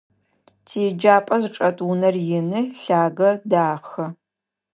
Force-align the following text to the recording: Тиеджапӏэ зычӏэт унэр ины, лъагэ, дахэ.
Тиеджапӏэ 0.65 1.35
зычӏэт 1.41 1.77
унэр 1.89 2.15
ины, 2.39 2.61
лъагэ, 2.81 3.29
дахэ. 3.49 4.05